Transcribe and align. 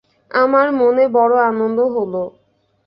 আমার 0.31 0.67
মনে 0.71 1.03
বড় 1.07 1.35
আনন্দ 1.49 1.79
হল। 1.95 2.13